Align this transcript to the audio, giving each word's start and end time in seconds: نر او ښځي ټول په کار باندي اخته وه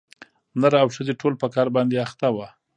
نر 0.59 0.73
او 0.83 0.87
ښځي 0.95 1.13
ټول 1.21 1.33
په 1.41 1.47
کار 1.55 1.67
باندي 1.75 1.97
اخته 2.05 2.27
وه 2.35 2.47